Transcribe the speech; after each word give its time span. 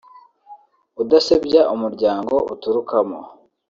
udasebya 1.01 1.61
umuryango 1.73 2.35
uturukamo 2.53 3.19